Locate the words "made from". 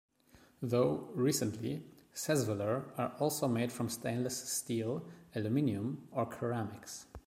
3.47-3.87